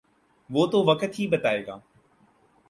وہ 0.49 0.65
تو 0.67 0.83
وقت 0.85 1.19
ہی 1.19 1.27
بتائے 1.27 1.65
گا۔ 1.67 1.77